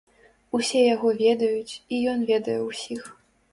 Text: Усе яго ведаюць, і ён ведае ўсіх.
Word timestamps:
Усе 0.59 0.81
яго 0.95 1.11
ведаюць, 1.19 1.73
і 1.93 2.01
ён 2.15 2.27
ведае 2.33 2.59
ўсіх. 2.69 3.09